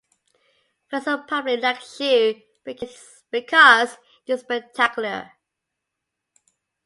[0.89, 5.33] First the public likes you because you're spectacular.